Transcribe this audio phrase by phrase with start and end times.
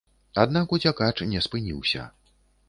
[0.43, 2.07] Аднак уцякач не спыніўся.